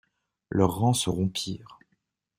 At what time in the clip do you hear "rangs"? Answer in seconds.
0.79-0.95